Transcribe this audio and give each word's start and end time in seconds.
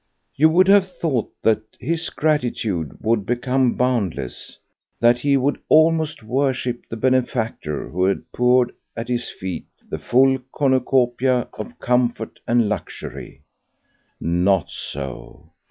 You 0.33 0.49
would 0.49 0.67
have 0.67 0.89
thought 0.91 1.29
that 1.43 1.61
his 1.79 2.09
gratitude 2.09 2.97
would 3.01 3.23
become 3.23 3.75
boundless, 3.75 4.57
that 4.99 5.19
he 5.19 5.37
would 5.37 5.59
almost 5.69 6.23
worship 6.23 6.87
the 6.89 6.97
benefactor 6.97 7.87
who 7.87 8.05
had 8.05 8.23
poured 8.31 8.71
at 8.97 9.09
his 9.09 9.29
feet 9.29 9.67
the 9.91 9.99
full 9.99 10.39
cornucopia 10.51 11.47
of 11.53 11.77
comfort 11.77 12.39
and 12.47 12.67
luxury. 12.67 13.43
Not 14.19 14.71
so! 14.71 15.51